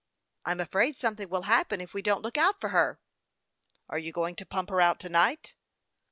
[0.47, 2.99] "I'm afraid something will happen if we don't look out for her.""
[3.91, 5.53] Are you going to pump her out to night